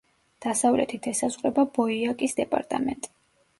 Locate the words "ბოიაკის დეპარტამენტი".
1.77-3.17